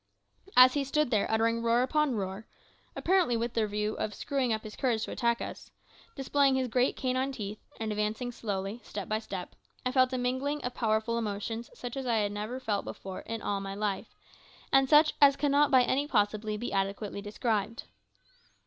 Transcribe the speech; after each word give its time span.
As 0.57 0.73
he 0.73 0.83
stood 0.83 1.11
there 1.11 1.29
uttering 1.29 1.61
roar 1.61 1.83
upon 1.83 2.15
roar 2.15 2.47
apparently 2.95 3.37
with 3.37 3.53
the 3.53 3.67
view 3.67 3.93
of 3.97 4.15
screwing 4.15 4.51
up 4.51 4.63
his 4.63 4.75
courage 4.75 5.05
to 5.05 5.11
attack 5.11 5.41
us 5.41 5.69
displaying 6.15 6.55
his 6.55 6.69
great 6.69 6.95
canine 6.95 7.31
teeth, 7.31 7.59
and 7.79 7.91
advancing 7.91 8.31
slowly, 8.31 8.81
step 8.83 9.07
by 9.07 9.19
step, 9.19 9.53
I 9.85 9.91
felt 9.91 10.11
a 10.11 10.17
mingling 10.17 10.63
of 10.63 10.73
powerful 10.73 11.19
emotions 11.19 11.69
such 11.75 11.95
as 11.95 12.07
I 12.07 12.15
had 12.17 12.31
never 12.31 12.59
felt 12.59 12.83
before 12.83 13.19
in 13.19 13.43
all 13.43 13.61
my 13.61 13.75
life, 13.75 14.07
and 14.73 14.89
such 14.89 15.13
as 15.21 15.35
cannot 15.35 15.69
by 15.69 15.83
any 15.83 16.07
possibility 16.07 16.57
be 16.57 16.73
adequately 16.73 17.21
described. 17.21 17.83